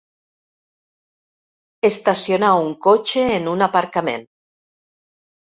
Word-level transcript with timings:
Estacionar 1.91 2.51
un 2.63 2.73
cotxe 2.89 3.27
en 3.37 3.53
un 3.55 3.65
aparcament. 3.69 4.29